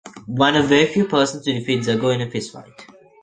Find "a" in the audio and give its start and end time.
2.21-2.25